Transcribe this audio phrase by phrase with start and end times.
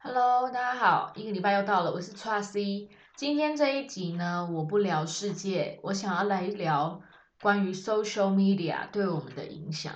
[0.00, 2.86] Hello，大家好，一个礼拜又到了，我是 Tracy。
[3.16, 7.00] 今天这一集呢，我不聊世界，我想要来聊
[7.42, 9.92] 关于 social media 对我们的影响。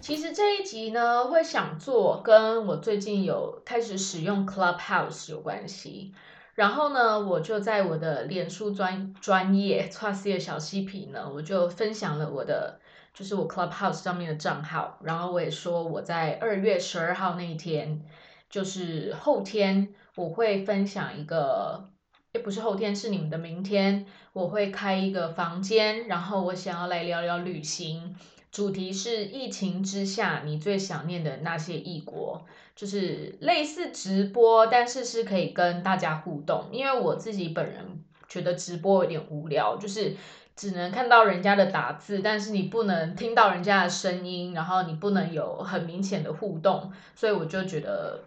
[0.00, 6.14] 其实这一集呢，会想做跟我最近有开始使用 Clubhouse 有关系。
[6.54, 12.78] 然后呢，我就在我的脸书专专业 Tracy 的小嬉皮呢，我就分享了我的
[13.14, 14.98] 就是我 Clubhouse 上面的账号。
[15.02, 18.02] 然后我也说我在二月十二号那一天，
[18.50, 21.88] 就是后天我会分享一个，
[22.32, 28.14] 也不是后天，是你们的明天，我会开一个房间，然后我想要来聊聊旅行。
[28.52, 32.44] 主题是疫情之下你最想念的那些异国，
[32.76, 36.66] 就是类似直播，但是是可以跟大家互动。
[36.70, 40.14] 因为我自己本人觉得直播有点无聊，就是
[40.54, 48.22] 只能看到人家的打字，但是你不能听到人家的声音，然后你不能有很明显的互动，所以我就觉得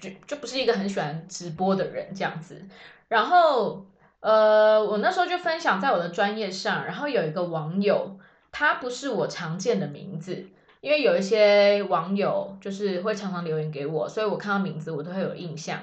[0.00, 2.64] 就就不是一个很喜欢直播的人这样子。
[3.08, 3.84] 然后
[4.20, 8.18] 呃，我那时候就分享在我的专业上，然后有一个网友。
[8.58, 10.46] 他不是我常见的名字，
[10.80, 15.78] 因为有一些网友就是会常常留言给我，所以我看到名字我都会有印象。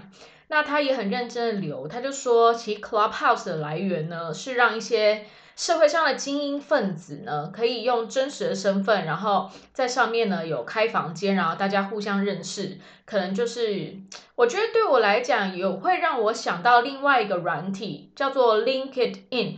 [0.47, 5.23] 那他也很认真的留，他就说，其实 Clubhouse 的来源呢，是让一些
[5.55, 12.79] 社会上的精英分子呢，可以用真实的身份，然后在上面呢有开房间，然后大家互相认识。
[13.05, 13.99] 可能就是
[14.33, 19.57] 我觉得对我来讲，有会让我想到另外一个软体，叫做 LinkedIn。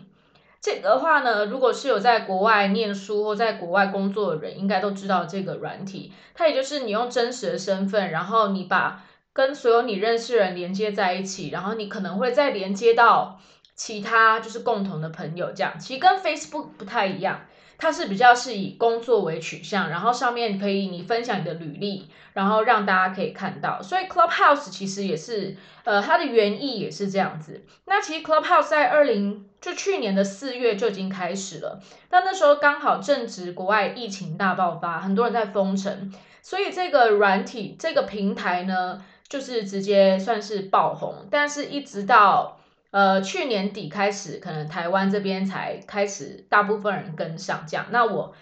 [0.65, 6.11] 这个的话呢，如果是有在国外念书或在国外工作的人，应该都知道这个软体。
[6.33, 13.39] 它也就是你用真实的身份，然后你把跟所有你认识人连接在一起，然后你可能会再连接到
[13.75, 17.41] 其他就是共同的朋友，这样其实跟 Facebook 不太一样。
[17.77, 23.81] 它是比较是以工作为取向，然后上面可以你分享你的履历，然后让大家可以看到。
[23.81, 27.63] 所以 Clubhouse 其实也是，呃，它的原意也是这样子。
[27.85, 31.79] 那其实 Clubhouse 在二零就去年的四月就已经开始了，
[32.09, 42.59] 但那时候刚好正值国外疫情大爆发，很多人在封城，所以这个软体这个平台呢，就是直接算是爆红，但是一直到。
[42.95, 47.87] 呃，去年底开始，可能台湾这边才开始，大部分人跟上这样。
[47.89, 48.33] 那我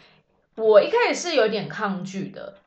[0.55, 2.57] 我一开始是有点抗拒的，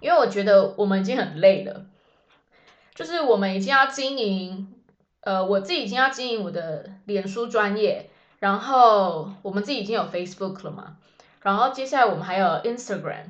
[0.00, 1.84] 因为我觉得我们已经很累了，
[2.94, 4.72] 就是我们已经要经营，
[5.20, 10.96] 呃，我自己已经要经营我的脸书专业，然后我们自己已经有 Facebook 了嘛，
[11.42, 13.24] 然后接下来我们还有 Instagram，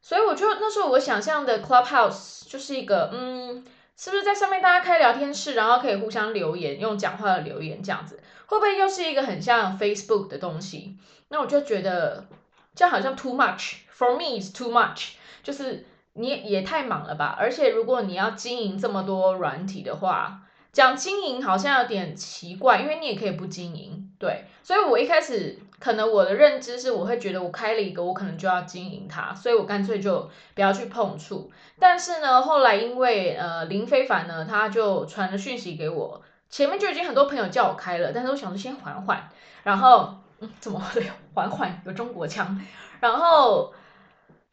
[0.00, 3.62] 所以我就那时候我想象的 Clubhouse 就是一个，嗯。
[3.96, 10.96] 是不是在上面大家开聊天室，然后可以互相留言，用讲话的留言这样子，会不会又是一个很像 Facebook 的东西？
[11.28, 12.26] 那我就觉得
[12.74, 17.36] 这样好像 too much for me is too much，就是你也太忙了吧？
[17.38, 20.42] 而且如果你要经营这么多软体的话，
[20.72, 24.44] 讲经营好像有点奇怪，因为你也可以不经营，对。
[24.62, 25.58] 所以我一开始。
[25.82, 31.50] 可能我的认知是，我会觉得我开了一个，我可能就要经营它，所以我干脆就不要去碰触。
[31.80, 39.28] 但是呢，后来因为呃林非凡呢，他就传了讯息给我，前面就已经很多朋友叫我开了，但是我想说先缓缓，
[39.64, 42.64] 然后嗯怎么会缓缓有中国腔，
[43.00, 43.74] 然后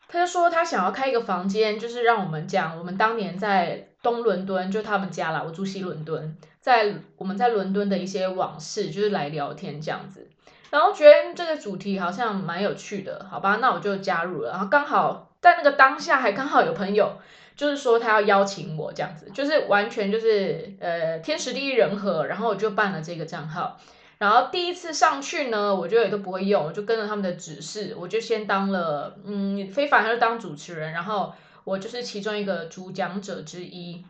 [0.07, 10.27] 他就说他想要开一个房间，就是让我们讲我们当年在东伦敦，就他们家啦，我住西伦敦，在我们在伦敦的一些往事，就是来聊天这样子。
[10.69, 14.51] 然后觉得这个主题好像蛮有趣的，好吧，那我就加入了。
[14.51, 17.13] 然后刚好在那个当下，还刚好有朋友
[17.55, 23.79] 就是说他要邀请我这样子，就是完全就是呃天时地利人和，然后我就办了这个账号。
[24.19, 31.33] 然后第一次上去呢，我就也都不会用，我就跟着他们的指示，我就先当了嗯非凡他就当主持人，然后
[31.69, 34.03] 我就是其中一个主讲者之一，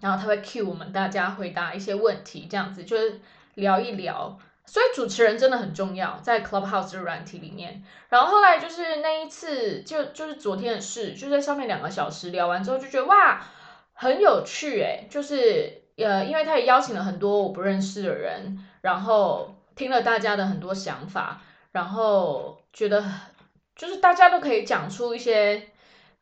[0.00, 3.20] 然后他会 cue 我们大家回答一些问题，这样子就是
[3.56, 4.38] 聊一聊。
[4.64, 7.84] 所以主持人真的很重要，在 Clubhouse 这软体里面。
[8.08, 13.38] 然后后来就是那一次，就就是昨天的事，就在上面两个小时聊完之后，就觉得哇，
[13.92, 21.42] 很有趣诶，就是呃，因为他也邀请了很多我不认识的人，然后听了大家的很多想法，
[21.72, 23.04] 然后觉得
[23.76, 25.68] 就是大家都可以讲出一些。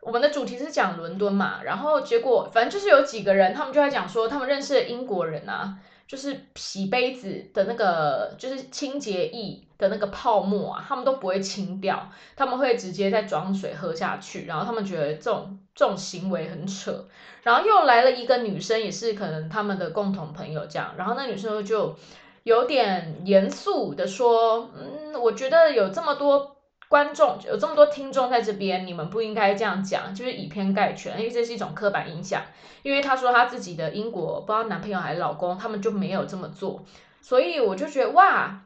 [0.03, 5.79] 我们的主题是讲伦敦嘛，然后结果反正就是有几个人，他们就在讲说他们认识的英国人啊。
[6.05, 17.07] 就是洗杯子的那个，就是清洁液的那个泡沫啊，他们都不会清掉，他们会直接再装水喝下去，然后他们觉得这种这种行为很扯。
[17.45, 21.97] 然后又来了一个女生，也是可能他们的共同朋友这样，然后那女生就
[22.43, 26.57] 有点严肃的说，嗯，我觉得有这么多
[26.93, 32.43] 观众，有这么多听众在这边，你们不应该这样讲，就是以偏概全，因为这是一种刻板印象。
[32.83, 36.85] 因为他说他自己的英国不知道男朋友还是老公，他们就没有这么做，
[37.23, 38.61] 所以我就觉得哇，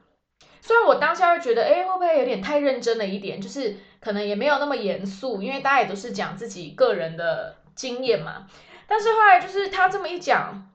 [0.60, 8.48] 虽然我当下会觉得，哎，会不会有点太认真了一点，就是可能也没有那么严肃，因为大家也都是讲自己个人的经验嘛。
[8.88, 10.68] 但是后来就是他这么一讲，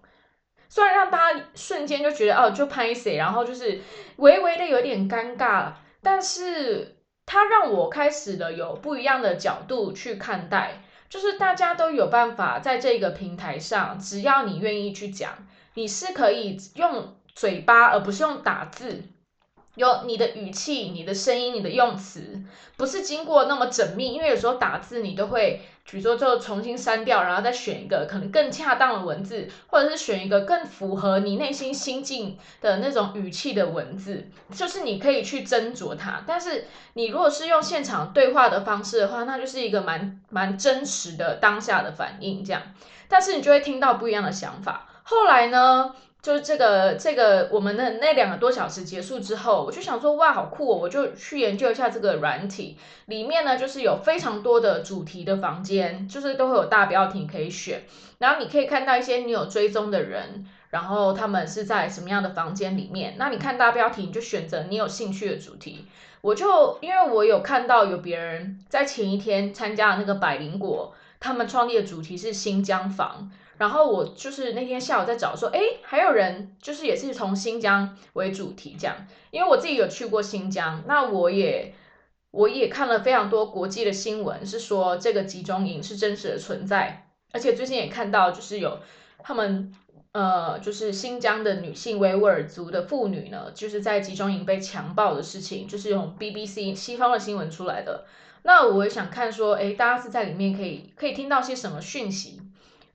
[0.69, 3.81] 虽然让大家瞬间就觉得哦，就拍谁，然后就是
[4.15, 6.95] 微微的有点尴尬了，但是
[7.25, 19.03] 它让我开始了有不一样的角度去看待，就是大家都有办法在这个平台上，只要你愿意去讲，你是可以用嘴巴而不是用打字。
[19.75, 22.43] 有你的语气、你的声音、你的用词，
[22.75, 36.21] 不是经过那么缜密，因为有时候打字你都会，比如说就重新删掉，然后再选一个可能更恰当的文字，或者是选一个更符合你内心心境的那种语气的文字，就是你可以去斟酌它。
[36.27, 42.61] 但是你如果是用现场对话的方式的话，那就是一个蛮蛮真实的当下的反应这样，
[43.07, 44.89] 但是你就会听到不一样的想法。
[45.03, 45.95] 后来呢？
[46.21, 50.77] 就是这个这个我们的那两个多小时结束之后，我就想说哇，好酷哦！
[50.77, 52.77] 我就去研究一下这个软体，
[53.07, 57.83] 里面呢就是有非常多的主题的房间，就是都会有大标题可以选，
[58.19, 63.15] 然后你可以看到一些你有追踪的人，然后他们是在什么样的房间里面。
[63.17, 65.85] 那你看大标题，你就选择你有兴趣的主题。
[66.21, 73.31] 我就因为我有看到有别人在前一天参加了那个百灵果，他们创立的主题是新疆房。
[73.61, 81.71] 然后我就是那天下午在找，说，哎，还有人就是也是从新疆为主题这样，因为我自己有去过新疆，那我也
[82.31, 88.79] 我也看了非常多国际的新闻，是说这个集中营是真实的存在，而且最近也看到就是有
[89.19, 89.71] 他们
[90.13, 98.05] 呃，就是新疆的女性维吾尔族的妇女呢，就是在集中营被强暴的事情，就是用 BBC 西方的新闻出来的。
[98.41, 102.41] 那我也想看说，哎，大家是在里面可以可以听到些什么讯息？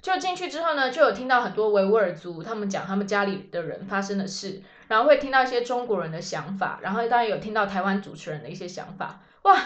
[0.07, 9.21] 就进去之后呢，就有听到很多维吾尔族他们讲他们家里的人发生的事，然后会听到一些中国人的想法，然后当然有听到台湾主持人的一些想法。
[9.43, 9.61] 哇，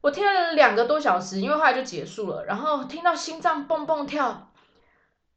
[0.00, 4.52] 我听了两个多小时，因为后来就结束了，然后听到心脏蹦蹦跳，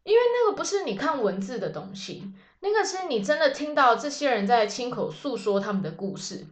[0.03, 6.45] 因为那个不是你看文字的东西，那个是你真的听到这些人在亲口诉说他们的故事。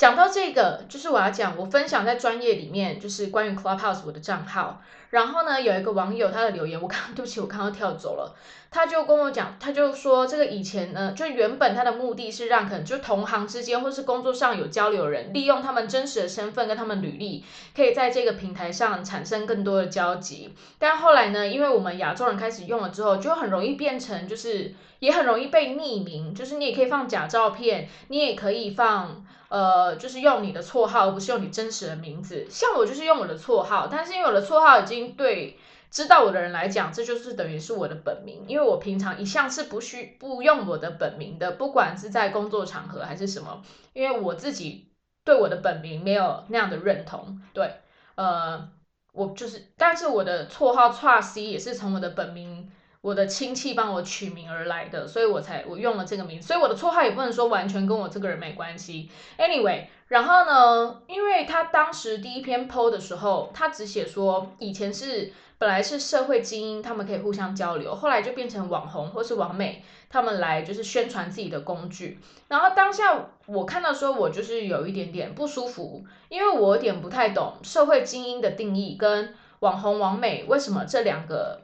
[0.00, 4.80] 讲到这个，就是我要讲，我分享在专业里面，就是关于 Clubhouse 我的账号。
[5.10, 8.34] 然后呢，有一个网友他的留言，我刚对不起，我刚刚跳走了。
[8.70, 17.44] 他就跟我讲，他就说这个以前呢，就原本他的目的是让可能就同行之间或是工作上有交流的人，利用他们真实的身份跟他们履历，
[17.76, 20.54] 可以在这个平台上产生更多的交集。
[20.78, 29.26] 但后来呢，因为我们亚洲人开始用了之后，就很容易变成就是也很容易被匿名，就是你也可以放假照片，你也可以放。
[29.50, 32.46] 呃，就是用你的绰号，而不是用你真实的名字。
[32.48, 35.58] 像我就是用我的绰号，但是因为我的绰号已经对
[35.90, 38.44] 知道我的人来讲，这就是等于是我的本名。
[38.46, 43.60] 因为我平常一向是不需不用我的本名的，不管是在工作场合还是什么，
[43.92, 44.86] 因为我自己
[45.24, 47.42] 对我的本名没有那样的认同。
[47.52, 47.74] 对，
[48.14, 48.68] 呃，
[49.12, 52.70] 我就是，但是我的绰号 t r u s t 也是从我的本名。
[53.02, 59.08] 我的亲戚帮我取名而来的，所以我才我用了这个名字，所以我的绰号也不能说完全跟我这个人没关系。
[59.38, 72.20] Anyway，然后呢，因为他当时第一篇 PO 的时候，他只写说以前是本来是社会精英，他们可以互相交流，后来就变成网红或是网美，他们来就是宣传自己的工具。
[72.48, 81.62] 然后当下我看到说，我就是有一点点不舒服，因为我有点不太懂社会精英的定义跟网红网美为什么这两个。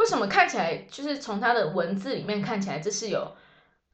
[0.00, 3.36] 为什么看起来就是从他的文字里面看起来这是有，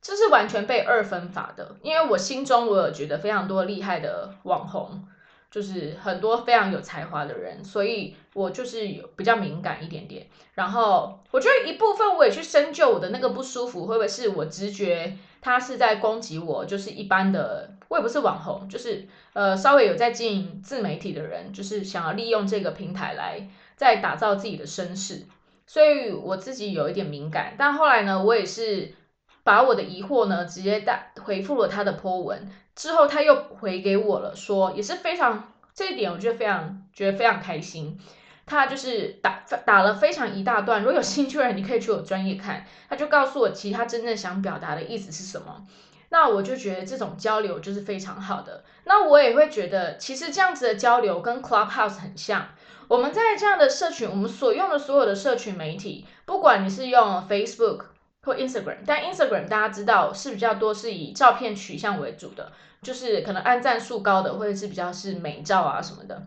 [0.01, 1.75] 这是完全被二分法的？
[1.83, 5.05] 因为我心中我有觉得非常多厉害的网红，
[5.51, 10.29] 就是很多非常有才华的人，所以我就是有比较敏感一点点。
[10.55, 16.65] 然后我觉得一部分我也去深究我的那个不舒服，会不会是我直觉他是在攻击我？
[16.65, 25.27] 就是一般的，我也不是网红，就是呃稍微有在经营自媒体的人，就是想要利用这个平台来再打造自己的身世。
[25.66, 28.94] 所以我自己有一点敏感，但后来呢，我也是
[29.42, 37.99] 把我的疑惑呢直接打回复了他的 po 文，之后他又回给我了，说也是非常这一点，我觉得非常觉得非常开心。
[38.46, 45.66] 他就是打打了非常一大段，如果有兴趣的人，你可以去我专业看，他就告诉我其实他真正想表达的意思是什么。
[46.11, 48.62] 那我就觉得这种交流就是非常好的。
[48.85, 52.50] 那我也会觉得，其实这样子的交流跟 Clubhouse 很像。
[52.88, 57.81] 我们在这样的社群，我们所用的所有的社群媒体，不管你是用 Facebook，
[58.23, 62.52] 或 Instagram，但 Instagram 大家知道是比较多是以照片取向为主的，
[62.83, 66.23] 就是可能按赞数高的，或者是比较是美照啊什么的。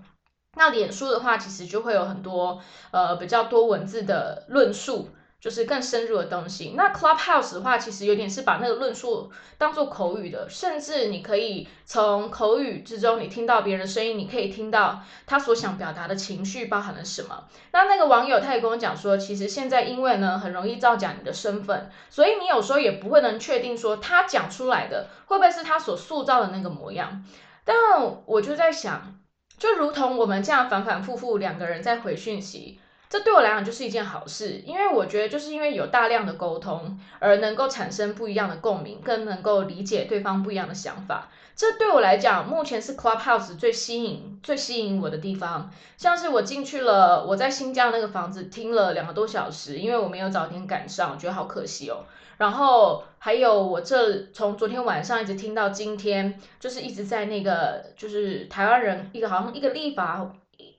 [0.57, 2.61] 那脸书的话，其实就会有很多
[2.91, 5.09] 呃比较多文字的论述。
[5.39, 6.73] 就是更深入的东西。
[6.75, 17.45] 那 Clubhouse 的话，其实有点是把那个论述当做口语的，甚至你可以从口语之中，你听到别人的声音，你可以听到他所想表达的情绪包含了什么。
[17.71, 27.23] 那那个网友他也跟我讲说，其实现在因为呢很容易造假你的身份，所以你有时候也不会能确定说他讲出来的会不会是他所塑造的那个模样。
[27.63, 27.75] 但
[28.25, 29.19] 我就在想，
[29.57, 32.81] 就如同我们这样反反复复两个人在回讯息。
[33.09, 41.27] 这对我来讲就是一件好事，因为我觉得就是因为有大量的沟通，而能够产生不一样的共鸣，更能够理解对方不一样的想法。
[41.55, 45.71] 这对我来讲，目前是 Clubhouse 最吸引、最吸引我的地方。
[45.97, 52.05] 像是我进去了，我在新疆那个房子听了两个多小时，因为我没有早点赶上，我觉得好可惜哦。
[52.37, 60.31] 然后还有我这从昨天晚上一直听到今天，就是一直在那个就是台湾人一个好像一个立法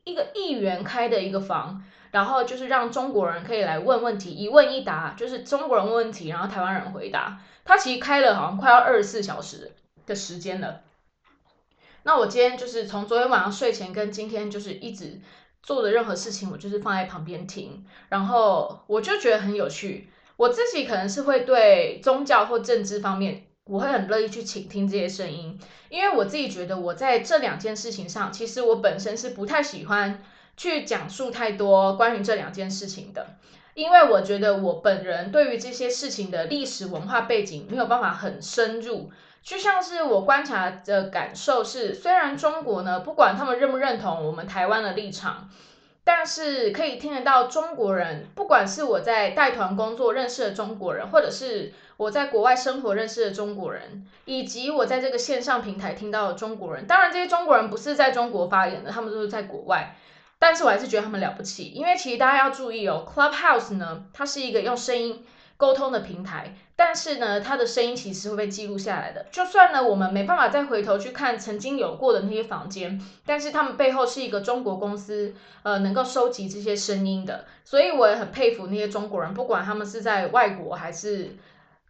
[0.05, 1.83] 一个议员开的一个房。
[2.11, 7.41] 然后就是让中国人可以来问问题，一问一答，就是中国人问问题，然后台湾人回答。
[7.65, 9.73] 他其实开了好像快要二十四小时
[10.07, 10.81] 的时间了。
[12.03, 15.21] 那我今天就是从昨天晚上睡前跟今天就是一直
[15.63, 20.11] 做的任何事情，我就是放在旁边听，然后我就觉得很有趣。
[20.37, 30.25] 我自己可能是会对宗教或政治方面，我会很乐意去倾听这些声音，因为我自己觉得我在这两件事情上，其实我本身是不太喜欢。
[30.61, 33.29] 去讲述太多关于这两件事情的，
[33.73, 39.11] 因为我觉得我本人对于这些事情的历史文化背景没有办法很深入。
[39.43, 45.49] 就像是我观察的感受是，虽然中国呢不管他们认不认同我们台湾的立场，
[46.05, 59.97] 但是可以听得到中国人，不管是我在带团工作认识的中国人，或者是我在国外生活认识的中国人，以及我在这个线上平台听到的中国人，当然这些中国人不是在中国发言的，他们都是在国外。
[60.41, 65.23] 但是我还是觉得他们了不起，因为其实大家要注意哦，Clubhouse 呢，它是一个用声音
[65.59, 69.27] 沟通的平台，但是呢，它的声音其实会被记录下来的。
[69.31, 77.45] 就算呢，我们没办法再回头去看曾经有过的那些房间，但是他们背后是一个中国公司，呃，能够收集这些声音的。
[77.63, 81.37] 所以我也很佩服那些中国人，不管他们是在外国还是。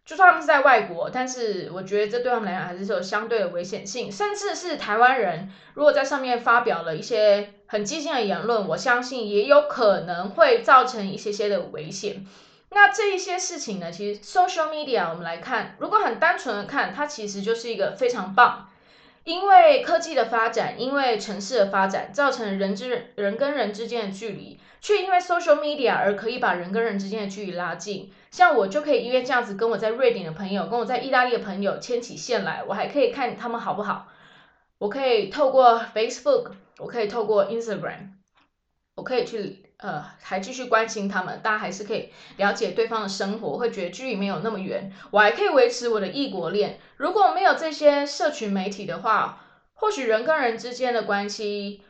[0.03, 4.11] 就算他们是在外国，但是我觉得这对他们来讲还是有相对的危险性。
[4.11, 12.25] 甚至是台湾人，如果在上面发表了一些很激进的言论，我相信也有可能会造成一些些的危险。
[12.71, 18.69] 那这一些事情呢，其实 social media 我们来看，如果很单纯的看，它其实就是一个非常棒，
[19.23, 24.59] 因为科技的发展，因为城市的发展，造成人之人跟人之间的距离。
[24.81, 34.07] 却因为 social media 而可以把人跟人之间的距离拉近，像我就可以因为这样子跟我在瑞典的朋友，跟我在意大利的朋友牵起线来，我还可以看他们好不好，
[34.79, 38.13] 我可以透过 Facebook，我可以透过 Instagram，
[38.95, 46.79] 我可以去呃还继续关心他们，大家还是可以了解对方的生活，会觉得距离没有那么远，我还可以维持我的异国恋。
[46.97, 49.43] 如果没有这些社群媒体的话，
[49.75, 51.83] 或许人跟人之间的关系，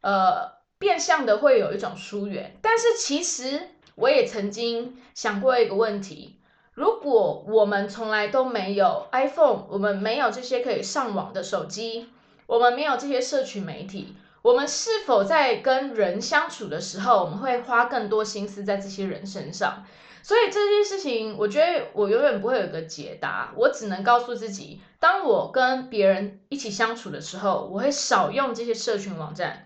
[0.00, 0.55] 呃。
[0.78, 6.36] 变相的会有一种疏远，但是其实我也曾经想过一个问题：
[6.74, 12.08] 如果我们从来都没有 iPhone，我们没有这些可以上网的手机，
[12.46, 19.84] 我们没有这些社群媒体，我们是否在跟人相处的时候，我们会花更多心思在这些人身上？
[20.22, 29.65] 所以这件事情，我觉得我永远不会有个解答，我只能告诉自己：当我跟别人一起相处的时候，我会少用这些社群网站。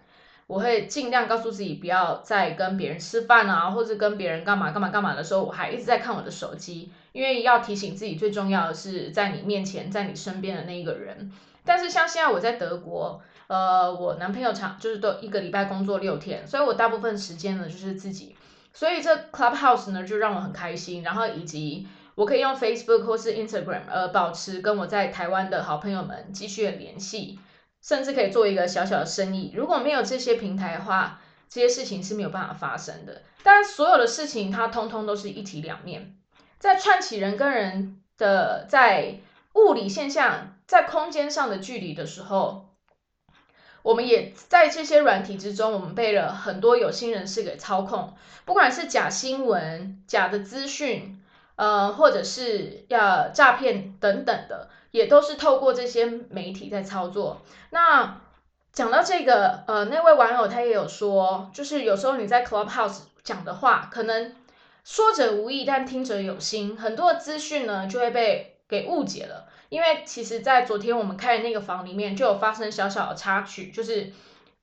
[0.51, 11.31] 我会尽量告诉自己，不要再跟别人吃饭啊，或者跟别人干嘛干嘛干嘛的时候，我还一直在看我的手机，因为要提醒自己，最重要的是在你面前，在你身边的那一个人。
[11.65, 18.35] 但是像现在我在德国，呃，我男朋友常就是都一个礼拜工作六天，所以我大部分时间呢就是自己，
[18.73, 27.39] 所以这 Clubhouse 呢就让我很开心，然后以及我可以用 Facebook 或是 Instagram 呃保持跟我在台湾的好朋友们继续联系。
[27.83, 29.53] 甚至可以做一个小小的生意。
[29.55, 33.23] 如果没有这些平台的话，这些事情是没有办法发生的。
[33.43, 36.17] 但所有的事情，它通通都是一体两面。
[36.59, 39.21] 在串起人跟人的在
[39.55, 42.69] 物理现象、在空间上的距离的时候，
[43.83, 48.15] 我们也在这些软体之中，我们被了很多有心人士给操控。
[48.45, 51.23] 不管是假新闻、假的资讯，
[51.57, 54.69] 呃，或者是要诈骗等等的。
[54.91, 57.43] 也都是透过这些媒体在操作。
[57.71, 58.21] 那
[58.73, 64.35] 讲到这个，呃，那位网友他也有说，就是有时候你在 Clubhouse 讲的话，可能
[64.85, 69.47] 说者无意，但听者有心，很多的资讯呢就会被给误解了。
[69.69, 74.13] 因为其实，在昨天我们开的那个房里面，就有发生小小的插曲，就是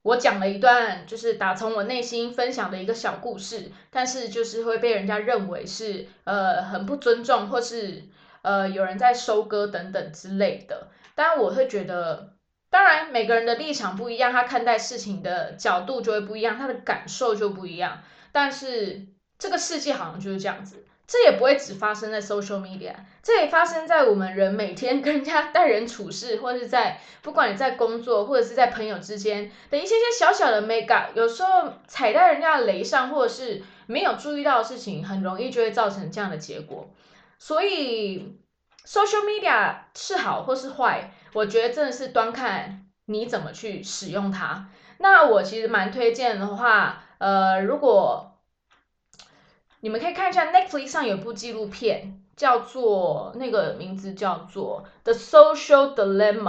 [0.02, 8.04] 我讲了一段，就是打从我内心分享的一个小故事，但是就是会被人家认为是呃很不尊重，或是
[8.42, 10.90] 呃有人在收割等等之类的。
[11.16, 12.34] 当然，我会觉得，
[12.70, 18.04] 当然每个人的立场不一样，他看待事情的角度就会不一样，他的感受就不一样。
[18.32, 19.08] 但是
[19.40, 20.86] 这个世界好像就是这样子。
[21.08, 36.90] 这也不会只发生在 social media，这也发生在我们人每天跟人家待人处事，或是在不管你在工作或者是在朋友之间的一些些小小的 make up，有时候踩在人家的雷上，或者是没有注意到的事情，很容易就会造成这样的结果。
[37.40, 38.40] 所以
[38.86, 44.70] social media 是好或是坏，我觉得真的是端看你怎么去使用它。
[45.00, 48.40] 那我其实蛮推荐的话，呃，如果
[49.82, 56.42] 你们可以看一下 Netflix 上有部纪录片，叫做那个名字叫做《The Social Dilemma》，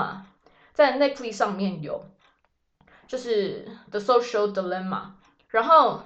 [0.73, 2.07] 在 Netflix 上面有，
[3.07, 4.88] 就是《The Social Dilemma》。
[5.49, 6.02] 然后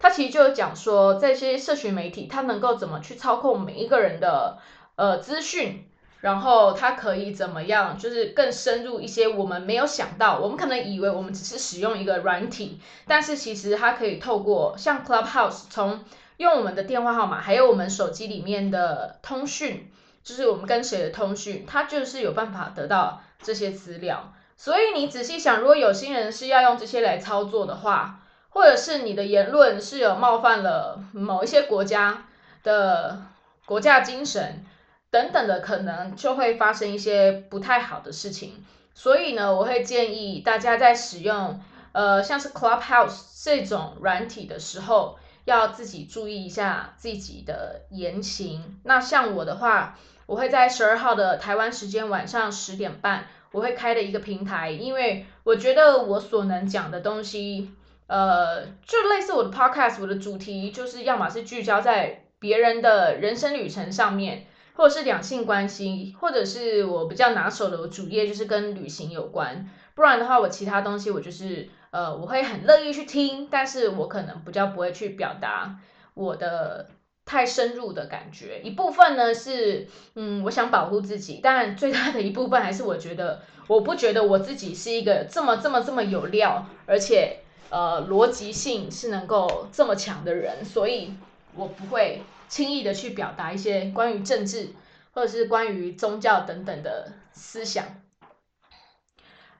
[0.00, 4.58] 它其实就讲说，这些社群媒体它能够怎么去操控每一个人的
[4.96, 5.86] 呃资讯，
[6.20, 16.02] 然后它可以怎么样，就是更深入一些我们没有想到，我们可能以为我们只是使用一个软体，但是其实它可以透过像 Clubhouse 从
[16.38, 19.90] 用我们的电话号码，还有我们手机里面的通讯，
[20.24, 24.32] 就是我们跟谁的通讯，它就是有办法得到这些资料。
[24.56, 28.19] 所以你仔细想，如果有心人是要用这些来操作的话，
[28.50, 32.26] 或者是你的言论是有冒犯了某一些国家
[32.62, 33.22] 的
[33.64, 34.64] 国家精神
[35.10, 38.64] 等等的，可能就会发生一些不太好的事情。
[38.94, 41.60] 所以呢，我会建议大家在使用
[41.92, 45.18] 呃像是 Clubhouse 这种软体的时候。
[45.46, 48.78] 要自己注意一下自己的言行。
[48.84, 57.70] 那像我的话，我会在十二号的台湾时间晚上十点半，我会开的一个平台，因为我觉得我所能讲的东西，
[58.10, 69.68] 呃，就类似我的 podcast，我的主题就是要么是聚焦在别人的人生旅程上面，或者是两性关系，或者是我比较拿手的我主业就是跟旅行有关。
[69.94, 71.68] 不然的话，我其他东西我就是。
[71.92, 75.80] 呃，我会很乐意去听，但是我可能比较不会去表达
[76.14, 76.88] 我的
[77.24, 78.60] 太深入的感觉。
[78.62, 91.14] 一部分呢是，嗯，我想保护自己，但最大的一部分还是我觉得，我不觉得我自己是一个这么这么这么有料，而且呃逻辑性是能够这么强的人，所以
[91.54, 94.74] 我不会轻易的去表达一些关于政治
[95.12, 97.84] 或者是关于宗教等等的思想。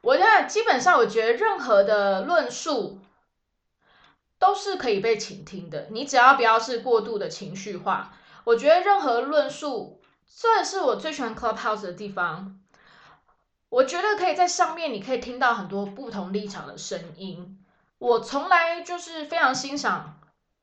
[0.02, 2.98] 我现在基本上，我觉得任何的论述
[4.38, 5.88] 都是可以被倾听的。
[5.90, 12.58] 你只要不要是过度的情绪化，我觉得任何论述，这是我最喜欢 Clubhouse 的地方。
[13.68, 17.59] 我觉得可以在上面，你可以听到很多不同立场的声音。
[18.00, 20.16] 我从来就是非常欣赏。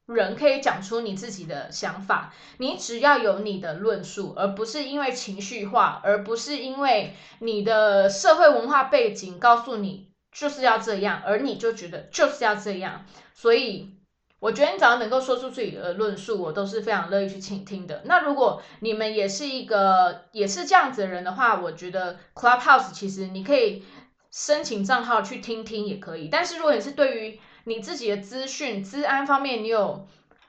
[0.08, 13.06] 人可以讲出你自己的想法，你只要有你的论述，而不是因为情绪化，而不是因为你的社会文化背景告诉你就是要这样，而你就觉得就是要这样。
[13.34, 13.98] 所以，
[14.40, 18.04] 我觉得你只要能够说出自己的论述，我都是非常乐意去倾听的。
[18.06, 23.84] 那如果你们也是一个也是这样子的人的话，我觉得 Clubhouse 其实你可以
[24.32, 26.28] 申请账号去听听也可以。
[26.30, 30.08] 但是如果你是对于你自己的资讯、资安方面，你有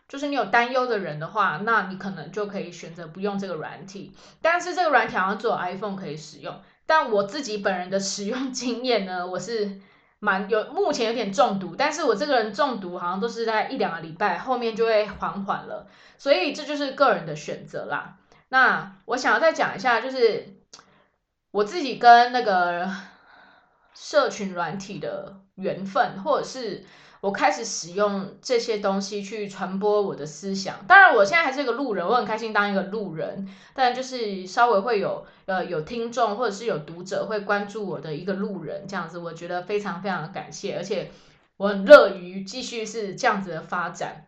[0.09, 4.13] 就是你有担忧的人的话，那你可能就可以选择不用这个软体。
[4.41, 6.61] 但是这个软体好像只有 iPhone 可以使用。
[6.87, 9.81] 但我自己本人的使用经验呢，我是
[10.21, 15.87] 蛮有目前有点中毒，但是我这个人中毒好像都是在一两个礼拜，后面就会缓缓了。
[16.17, 18.17] 所以这就是个人的选择啦。
[18.49, 20.57] 那我想要再讲一下，就是
[21.51, 22.91] 我自己跟那个
[24.01, 26.85] 社群软体的缘分，或者是。
[27.21, 30.87] 我开始使用这些东西去传播我的思想。
[30.87, 33.49] 当然，我现在还是一个路人，我很开心当一个路人。
[33.75, 41.11] 但就是稍微会有呃有听众或者是有读者会关注我的一个路人这样子，我觉得非常非常的感谢，而且
[41.57, 44.27] 我很乐于继续是这样子的发展。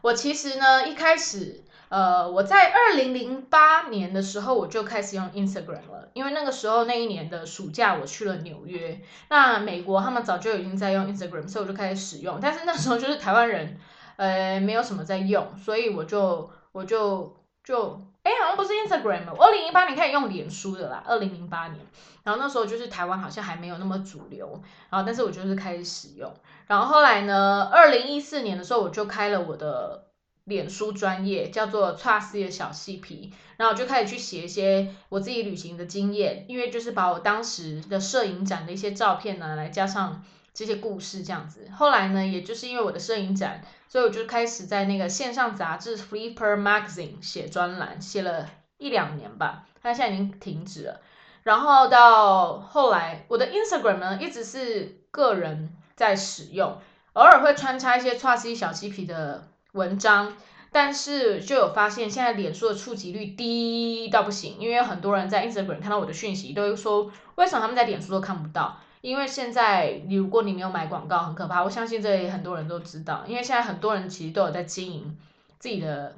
[0.00, 1.62] 我其实呢一开始。
[1.88, 12.40] 呃，我在二零零八年的时候我就开始用 Instagram 了，因为那个时候那一年的暑假我去了纽约，那美国他们早就已经在用 Instagram，所以我就开始使用。
[12.42, 13.78] 但是那时候就是台湾人，
[14.16, 21.78] 呃，没有什么在用，所以我就我就就哎，好像不是 Instagram，二零零八年开始用脸书的啦，二零零八年，
[22.24, 24.60] 然后那时候就是台湾好像还没有那么主流，
[24.90, 26.34] 然后但是我就是开始使用，
[26.66, 30.02] 然后后来呢，二零一四年的时候我就开了我的。
[30.46, 40.22] 脸书专业，叫做 Trust 的小细皮，然后我就开始去写一些我自己旅行的经验，因为就是把我当时的摄影展的一些照片呢，来加上
[40.56, 41.68] 这些故事这样子。
[41.76, 51.00] 后来呢，也就是因为我的摄影展，所以我就开始在那个线上杂志 Flipper Magazine 写专栏，写了一两年吧，但现在已经停止了。
[51.42, 56.78] 然后到后来，我的 Instagram 呢一直是个人在使用，
[57.12, 60.34] 偶尔会穿插一些 Trust 小细皮的文章，
[60.72, 68.80] 但是就有发现现在脸书的触及率低到不行，因为很多人在 Instagram 看到我的讯息，都会说为什么他们在脸书都看不到？
[69.06, 71.62] 因为现在你如果你没有买广告，很可怕。
[71.62, 75.16] 我相信这里很多人都知道，因为现在很多人其实都有在经营
[75.58, 76.16] 自己的。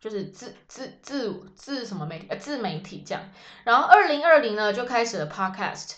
[0.00, 3.22] 就是自自自自什么媒体自媒体这样，
[3.64, 5.96] 然后二零二零呢就开始了 podcast。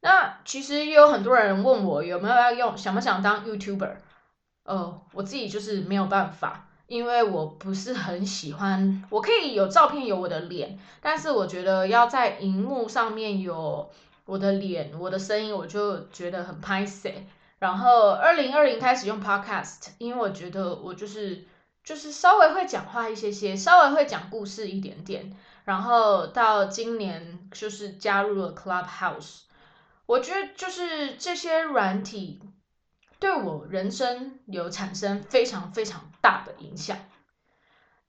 [0.00, 3.96] 那其实也有很多人问我有没有要用，想不想当 YouTuber？
[4.64, 9.04] 呃，我自己就是没有办法，因为我不是很喜欢。
[9.10, 13.90] 我可以有照片有我的脸，但是我觉得要在荧幕上面有
[14.26, 17.26] 我的脸、我的声音，我就觉得很拍 C。
[17.58, 21.46] 然后二零二零开始用 podcast，因为我觉得我就是。
[21.86, 29.42] 就是稍微会讲话一些些，稍微会讲故事一点点，然后到今年就是加入了 Clubhouse，
[30.04, 32.42] 我觉得就是这些软体
[33.20, 36.98] 对我人生有产生非常非常大的影响。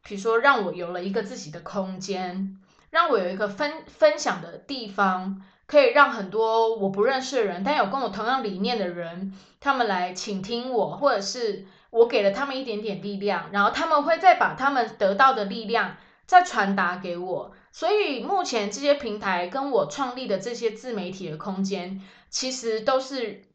[0.01, 2.57] 比如说，让我有了一个自己的空间，
[2.89, 11.67] 让我有一个分分享的地方，可以让很多我不认识的人，但有跟我同样理念的人，他们来倾听我，或者是。
[11.89, 17.55] 我给了他们一点点力量，然后他们会再把他们得到的力量再传达给我。
[17.71, 23.45] 所以目前这些平台跟我创立的这些自媒体的空间，其实都是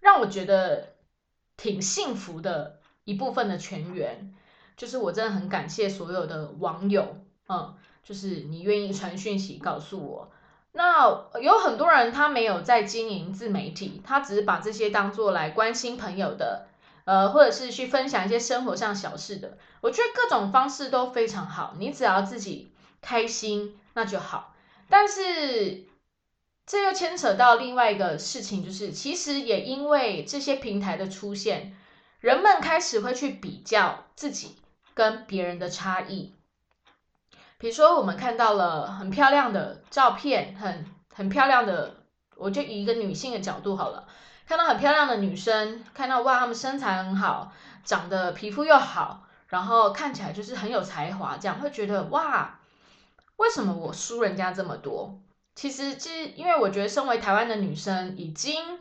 [0.00, 0.94] 让我觉得
[1.56, 4.34] 挺幸福的一部分的全员。
[4.76, 10.32] 就是我真的很感谢所有的网友，嗯，就是你愿意传讯息告诉我。
[10.72, 16.66] 那有很多人他没有在经营自媒体，他只是把这些当做来关心朋友的。
[17.06, 21.74] 呃，或者是去分享一些生活上小事的，我觉得各种方式都非常好。
[21.76, 24.54] 你只要自己开心，那就好。
[24.88, 25.86] 但是
[26.66, 31.76] 这又牵扯到另外一个事情，就是其实也因为这些平台的出现，
[32.20, 34.58] 人们开始会去比较自己
[34.94, 36.34] 跟别人的差异。
[37.60, 41.94] 比如说，我们看到了很漂亮的照片，很很漂亮的，
[42.36, 44.08] 我就以一个女性的角度好了。
[44.46, 47.52] 看到很漂亮的女生，看到哇，她们身材很好，
[47.84, 52.58] 长得皮肤又好，然后看起来就是很有才华，这样会觉得哇，
[53.36, 55.20] 为什么我输人家这么多？
[55.54, 58.78] 其实，其实因为我觉得，身为台湾的女生，已经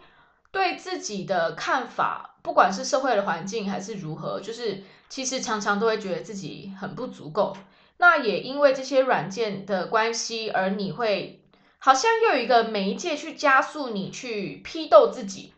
[0.52, 7.58] 对自己的看法，不管是社会的环境还是如何，就是其实常常都会觉得自己很不足够。
[8.02, 11.44] 那也因为这些软件的关系，而你会
[11.78, 15.54] 好像又有一个媒介去加速你去批斗自己。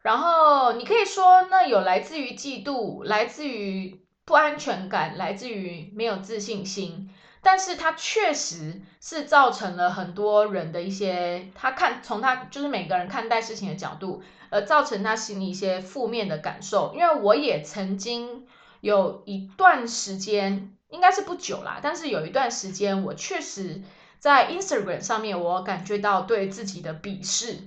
[0.00, 7.10] 然后你可以说，那有来自于嫉妒，来自于不安全感，来自于没有自信心，
[7.42, 16.94] 但是它确实是造成了很多人的一些，他看从他就是每个人看待事情的角度，而造成他心里一些负面的感受。
[16.94, 18.46] 因为我也曾经
[18.80, 23.82] 有一段时间，应该是不久啦，但是有一段时间，我确实
[24.18, 27.58] 在 Instagram 上面，我感觉到对自己的鄙视。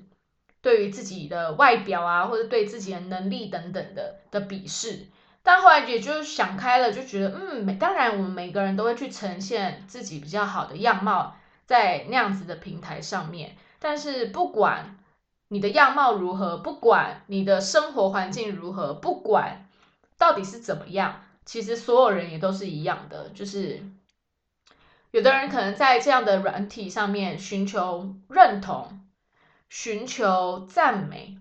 [0.59, 5.05] 对于自己的外表啊，或者对自己的能力等等的的鄙视，
[5.41, 13.55] 但后来也就想开了，就觉得嗯，当然我们每个人都会去呈现自己比较好的样貌在那样子的平台上面。
[13.79, 14.97] 但是不管
[15.47, 19.69] 你的样貌如何，不管你的生活环境如何，不管
[20.17, 23.81] 到底是怎么样，其实所有人也都是一样的，就是
[25.09, 29.01] 有的人可能在这样的软体上面寻求认同。
[29.69, 31.37] 寻求赞美，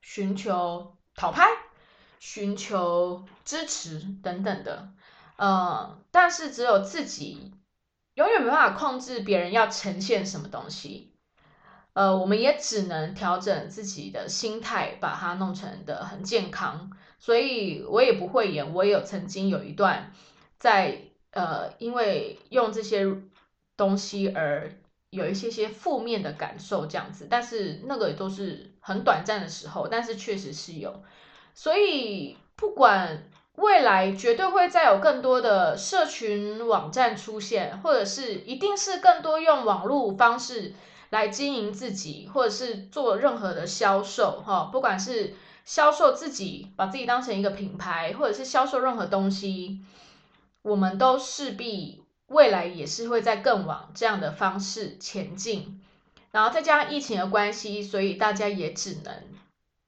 [0.00, 1.46] 寻求讨拍，
[2.18, 4.94] 寻求支持等等的，
[5.36, 7.52] 呃，但是只有自己
[8.14, 11.09] 永远没办法控制别人要呈现什么东西，
[11.92, 16.90] 呃，我们也只能调整自己的心态，把它弄成的很健康。
[17.18, 20.12] 所以我也不会演，我也有曾经有一段
[20.58, 23.06] 在呃，因为用这些
[23.76, 24.72] 东西而。
[25.12, 31.02] 有一些些负面的感受这样子，但是那个都是很短暂的时候，但是确实是有，
[31.52, 40.74] 所以不管未来绝对会再有更多的社群网站出现，或者是一定是更多用网络方式
[41.10, 49.80] 来经营自己，或者是做任何的销售哈，不管是销售自己，把自己当成一个品牌，或者是销售任何东西，
[50.62, 55.80] 我们都势必未来也是会在更往这样的方式前进。
[56.30, 59.24] 然后再加上疫情的关系，所以大家也只能，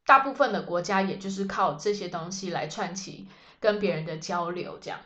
[0.05, 3.29] 大部分的国家也就是靠这些东西来串起
[3.61, 4.99] 跟别人的交流，这样。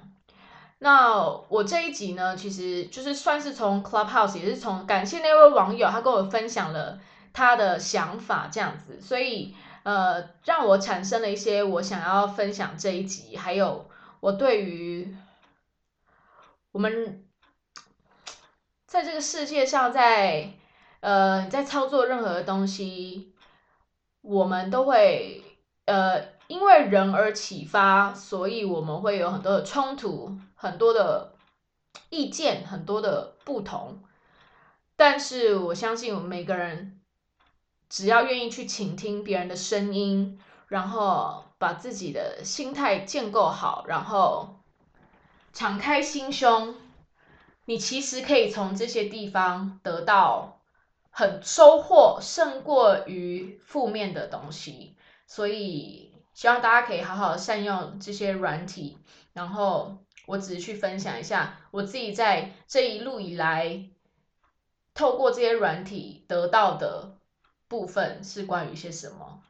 [0.79, 6.99] 那我这一集呢，其实就是算是从 Clubhouse，也是从感谢那位网友，他跟我分享了
[7.33, 13.89] 他的想法这样子，所以呃，让我产生了一些我想要分享这一集，还有
[14.21, 15.17] 我对于
[16.73, 17.25] 我们
[18.87, 20.53] 在这个世界上在。
[21.01, 23.33] 呃，在操作任何的东西，
[24.23, 25.41] 我们都会
[25.85, 31.35] 呃因为人而启发，所以我们会有很多的冲突，很多的
[32.11, 34.03] 意见，很多的不同。
[34.97, 37.01] 但是我相信，我们每个人
[37.89, 44.61] 只要愿意去倾听别人的声音，然后把自己的心态建构好，然后
[45.53, 46.75] 敞开心胸，
[47.65, 50.53] 你其实可以从这些地方得到。
[51.19, 58.99] 很收获胜过于负面的东西，所以希望大家可以好好善用这些软体。
[59.33, 63.89] 然后我只是去分享一下我自己在这一路以来
[64.93, 67.17] 透过这些软体得到的
[67.69, 69.41] 部分是关于一些什么，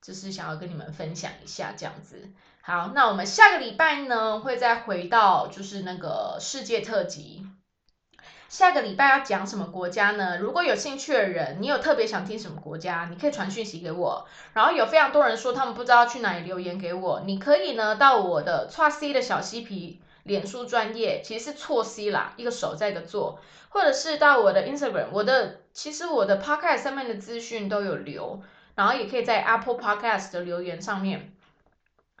[0.00, 2.30] 就是想要跟你们分享一下这样子。
[2.60, 7.47] 好，那我们下个礼拜呢会再回到就是那个世界特辑。
[8.48, 10.38] 下个礼拜要讲什么国家呢？
[10.38, 14.26] 如果有兴趣的人，你有特别想听什么国家，你可以传讯息给我。
[14.54, 28.40] 然后有非常多人说他们不知道去哪里留言给我，你可以呢到我的错 C 的小嬉皮脸书专业，其实是错 C 啦，一个手在一个做，或者是到我的 Instagram，我的其实我的 Podcast 上面的资讯都有留，
[28.74, 31.34] 然后也可以在 Apple Podcast 的留言上面。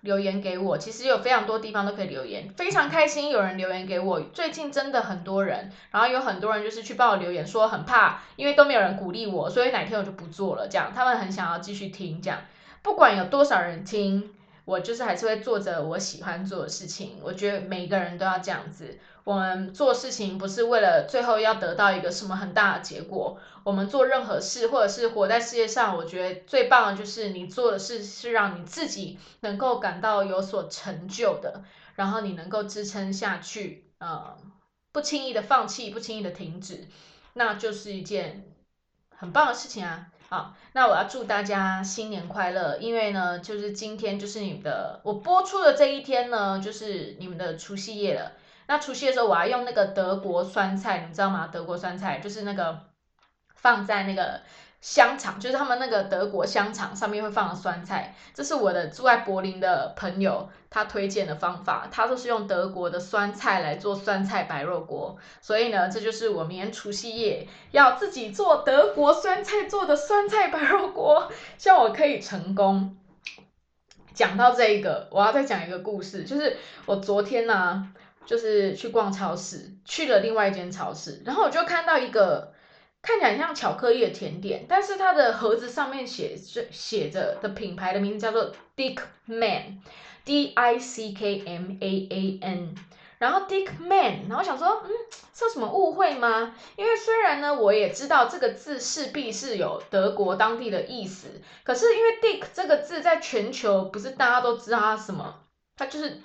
[0.02, 4.20] 留言给我，其实有非常多地方都可以留言，非常开心有人留言给我。
[4.32, 10.68] 最近真的很多人，然后有很多人就是去帮我留言，说很怕，因为都没有人鼓励我，所以哪天我就不做了。
[10.68, 12.38] 这样，他们很想要继续听，这样
[12.82, 14.30] 不管有多少人听，
[14.68, 17.18] 我就是还是会做着我喜欢做的事情。
[17.22, 18.98] 我觉得每个人都要这样子。
[19.24, 23.38] 我们做事情不是为了最后要得到一个什么很大的结果。
[23.64, 34.36] 我们做任何事，或者是活在世界上，我觉得最棒的就是你做的事是让你自己能够感到有所成就的，然后你能够支撑下去，呃，
[34.92, 36.86] 不轻易的放弃，不轻易的停止，
[37.32, 38.44] 那就是一件
[39.16, 40.08] 很棒的事情啊！
[40.30, 48.32] 好，那我要祝大家新年快乐，因为呢，就是今天就是你们的我播出的这一天呢，就是你们的除夕夜了。
[48.66, 51.48] 那除夕的时候，我要用那个德国酸菜，你知道吗？
[51.50, 52.78] 德国酸菜就是那个
[53.54, 54.42] 放在那个
[54.80, 58.14] 香肠，就是他们那个德国香肠上面会放的酸菜。
[58.32, 65.16] 这是我的住在柏林的朋友他推荐的方法，他都是用德国的酸菜来做酸菜白肉锅。
[65.40, 72.96] 所以呢，这就是我明天除夕夜要自己做德国酸菜做的酸菜白肉锅，希望我可以成功。
[74.14, 77.92] 讲到这一个，我要再讲一个故事，就是我昨天呢。
[78.26, 82.52] 就是去逛超市，去了另外一间超市，然后我就看到一个
[83.08, 92.74] 看起来像巧克力的甜点，但是它的盒子上面写着写着的品牌的名字叫做 Dick Man，D I C K M A A N，
[93.16, 94.90] 然后 Dick Man，然后想说，嗯，
[95.32, 96.54] 是有什么误会吗？
[96.76, 105.34] 因为虽然呢，我也知道这个字势必是有德国当地的意思，可是因为 Dick 这个字在全球不是大家都知道它什么，
[105.78, 106.20] 它就是。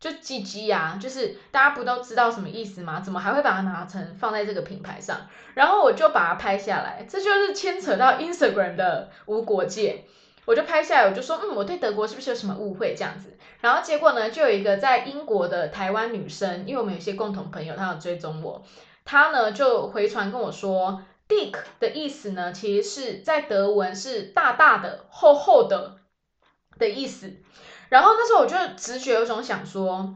[0.00, 3.00] 就鸡鸡呀，就是大家不都知道什么意思吗？
[3.00, 5.16] 怎么还会把它拿成放在这个品牌上？
[5.54, 10.04] 然后我就把它拍下来，这就是牵扯到 Instagram 的无国界。
[10.44, 13.36] 我就拍下来，我就说，嗯，我对德国是不是有什么误会这样子？
[13.60, 18.62] 然后结果呢，就有一个在英国的台湾女生，因为我们有些共同朋友，她有追踪我，
[19.04, 25.96] 她呢就回传跟我说，Dick 的意思呢，其实是在德文是大大的、厚厚的
[26.78, 27.34] 的意思。
[27.88, 30.14] 然后那时候我就直觉有种想说，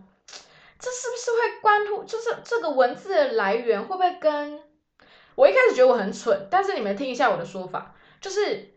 [0.78, 4.60] 这是不是会关乎，就是这个文字的来源会不会跟
[5.34, 8.74] 我一开始觉得我很蠢，但是你们听一下我的说法，就是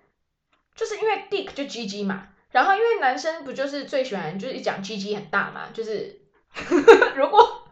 [0.75, 6.21] 就是因为 dick 就 G G 嘛，然后因为男生不就是最喜欢就是一讲 G G 很大嘛，就是
[7.15, 7.63] 如果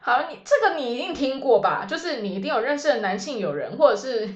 [0.00, 4.28] 好你这个你一定听过吧，就是你一定有认识的男性友人或者是。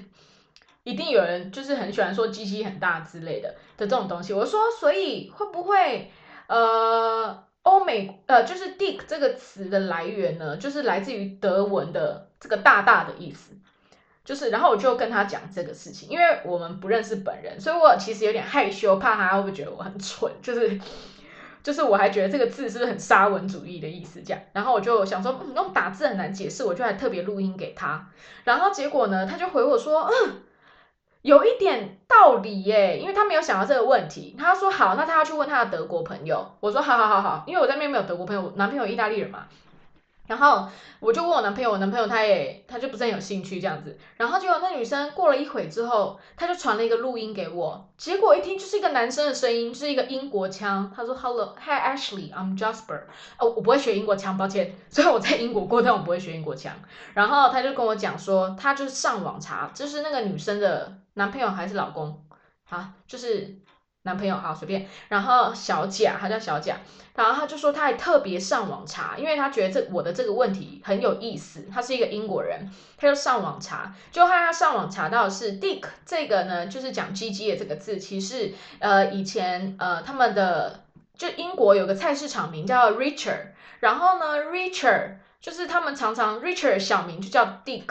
[0.85, 4.33] 一定有人就是很喜欢说鸡鸡很大之类的的这种东西。
[4.33, 6.11] 我说，所以会不会
[6.47, 13.53] 呃，欧美呃，就是 dick 这个词的来源呢，就是来自于德文的这个大大的意思。
[14.25, 20.81] 就是，然后我就跟他讲这个事情，因为我们不认识本人，所以我其实有点害羞，怕他会不会觉得我很蠢，就是，
[21.61, 28.09] 就是我还觉得这个字是不是很沙文主义的意思这样，然后我就想说，嗯，用打字很难解释，我就还特别录音给他，
[28.45, 30.43] 然后结果呢，他就回我说，嗯，
[31.23, 39.47] 有一点道理耶，因为他没有想到这个问题，他说好，那他要去问他的德国朋友，我说好好好好，因为我在那边没有德国朋友，男朋友意大利人嘛。
[40.33, 40.67] 然后
[40.99, 43.99] 我就问我男朋友，我男朋友他也他就不是很有兴趣这样子。
[44.17, 50.91] 然后结果那女生过了一会之后，他就传了一个录音给我，结果一听就是一个男生的声音，就是一个英国腔。
[50.97, 53.03] 他说：“Hello，Hi Ashley，I'm Jasper。”
[53.39, 54.75] 哦，我不会学英国腔，抱歉。
[54.89, 56.73] 虽然我在英国过，但我不会学英国腔。
[57.13, 62.25] 然后他就跟我讲说，他就是上网查，就是那个女生的男朋友还是老公，
[62.71, 63.59] 啊，就是。
[64.05, 66.77] 男朋友好随便，然后小贾，他叫小贾，
[67.15, 71.67] 然后他就说他还特别上网查，因为他觉得这我的这个问题很有意思。
[71.73, 80.83] 他是一个英国人，他就上网查，就看他上网查到是 Dick 这个呢，就是讲 GG 的这个字，其实呃以前呃他们的
[81.17, 87.87] 就英国有个菜市场名叫 Richard，然后呢 Richard 就是他们常常 Richard 小名就叫 Dick。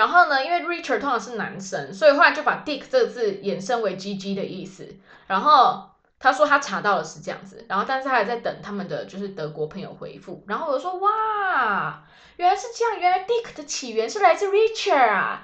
[0.00, 4.88] 然后呢，因为 Richard 通常是男生，所以后来就把 Dick 这个字衍生为 GG 的意思。
[5.26, 10.42] 然后他说他查到的是这样子，然后但是他还在等他们的就是德国朋友回复。
[10.46, 12.02] 然后我就说哇，
[12.36, 15.42] 原来是这样，原来 Dick 的起源是来自 Richard 啊。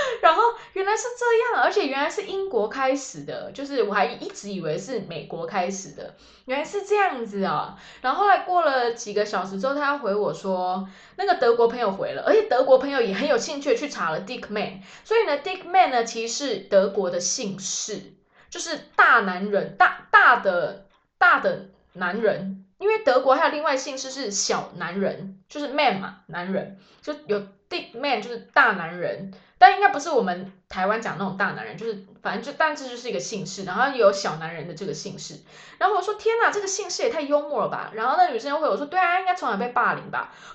[0.22, 6.14] 然后原来是这样，而且原来是英国开始的，就是我还一直以为是美国开始的，
[6.46, 7.76] 原来是这样子啊。
[8.00, 18.14] 然后后来过了几个小时之后，他要回我说，那个德国朋友回了，而且德国朋友也很有兴趣去查了 Dickman，所以呢，Dickman 呢其实是德国的姓氏，
[18.50, 20.86] 就是大男人，大大的
[21.18, 29.32] 大的男人，因为德国还有另外姓氏是小男人，就是 man 嘛，男人就有 Dickman 就是大男人。
[29.60, 35.34] 但应该不是我们台湾讲那种大男人，就是反正就，但这就是一个姓氏，然后有小男人的这个姓氏。
[35.78, 37.90] 然后我说天哪，这个姓氏也太幽默了吧！
[37.92, 40.32] 然后那女生又回我说，对啊，应该从小被霸凌吧。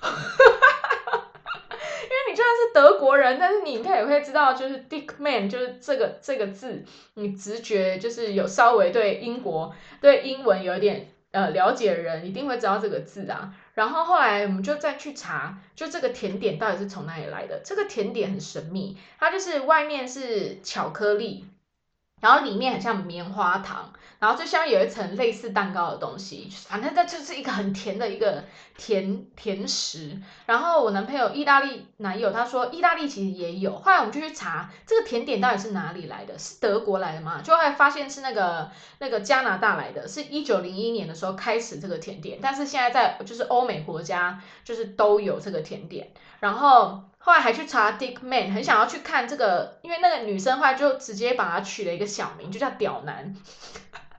[2.04, 6.82] 因为你就算是德国人，但是你应该也会知道，就是 Dickman 就是这个这个字，
[7.12, 13.52] 你直觉就是有稍微对英国对英文有一点呃了解的人，一定会知道这个字啊。
[13.74, 17.60] 然后后来我们就再去查，就这个甜点到底是从哪里来的？
[17.64, 21.44] 这个甜点很神秘，它就是外面是巧克力。
[22.20, 28.44] 然后里面很像棉花糖，然后最下面有一层类似蛋糕的东西，反正这就是一个很甜的一个
[28.78, 30.18] 甜甜食。
[30.46, 37.42] 然后我男朋友意大利男友他说意大利其实也有，后来我们就去查这个甜点到底是哪里来的，是德国来的吗？
[37.42, 47.02] 就后发现是那个那个加拿大来的，是一九零一年的时候开始这个甜点，但是现在在就是欧美国家就是都有这个甜点，然后。
[47.24, 53.34] 后来还去查 Dickman，很想要去看这个，因为那个女生后来就直接把他取了一个小名，就叫屌男，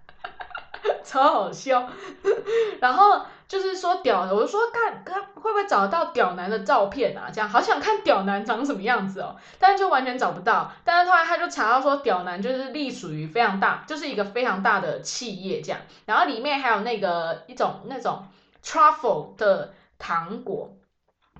[1.05, 1.87] 超好笑。
[2.81, 7.29] 然后就是说屌，我就说看看会不会找到屌男的照片啊？
[7.31, 10.71] 这样好想看屌男长什么样子哦，但是就完全找不到。
[10.83, 18.25] 但是后来他就查到说屌男就是隶属于非常大，就是一个非常大的企业这样，然后里面还有那个一种那种
[18.63, 20.74] truffle 的糖果。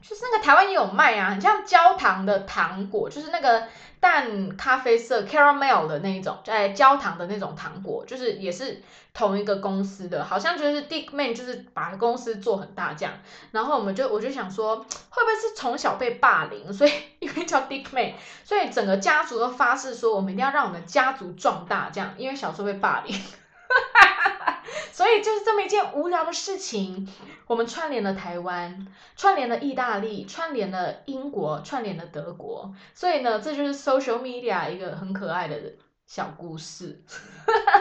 [0.08, 3.68] 就是那个台湾也有卖啊，很像焦糖的糖果，就是那个
[4.00, 8.84] 淡咖啡色 caramel 的那一种，在焦糖的那种糖果，就是也是
[9.16, 13.16] 同一个公司的，好像就是 Dickman 就是把公司做很大这样。
[13.50, 18.14] 然后我们就我就想说，会不会是从小被霸凌，所以因为叫 Dickman，
[18.44, 23.20] 所以整个家族都发誓说，我们一定要让我们家族壮大，这样，因为小时候被霸凌。
[24.92, 27.08] 所以就是这么一件无聊的事情，
[27.48, 32.74] 我们串联了台湾，串联了意大利，串联了英国，串联了德国。
[32.94, 35.74] 所以呢，这就是 social media 一个很可爱的
[36.06, 37.04] 小故事。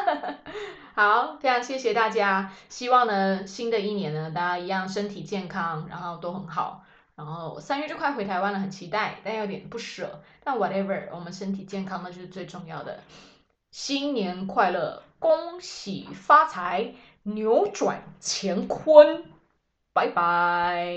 [0.94, 6.84] 好，非常谢谢大家，希望呢新的一年呢大家一样身体健康，然后都很好。
[7.14, 10.20] 然后三月就快回台湾了，很期待，但有点不舍。
[10.42, 12.98] 但 whatever，我们身体健康那就是最重要的。
[13.70, 15.03] 新年快乐！
[15.18, 19.24] 恭喜发财，扭转乾坤，
[19.92, 20.94] 拜拜。